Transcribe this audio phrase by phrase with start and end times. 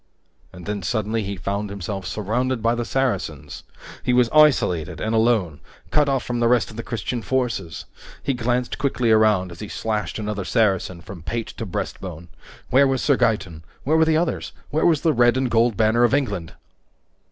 [0.51, 3.63] And then, suddenly, he found himself surrounded by the Saracens!
[4.01, 5.59] He was isolated and alone,
[5.91, 7.85] cut off from the rest of the Christian forces!
[8.23, 12.29] He glanced quickly around as he slashed another Saracen from pate to breastbone.
[12.71, 13.61] Where was Sir Gaeton?
[13.83, 14.53] Where were the others?
[14.71, 16.53] Where was the red and gold banner of Richard?